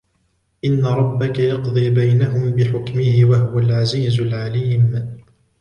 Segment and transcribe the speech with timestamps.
[0.65, 5.17] إِنَّ رَبَّكَ يَقْضِي بَيْنَهُمْ بِحُكْمِهِ وَهُوَ الْعَزِيزُ الْعَلِيمُ